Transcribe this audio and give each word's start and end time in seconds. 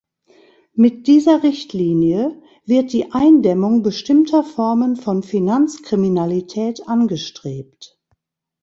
Mit 0.73 1.05
dieser 1.05 1.43
Richtlinie 1.43 2.41
wird 2.65 2.91
die 2.91 3.11
Eindämmung 3.11 3.83
bestimmter 3.83 4.43
Formen 4.43 4.95
von 4.95 5.21
Finanzkriminalität 5.21 6.87
angestrebt. 6.87 7.99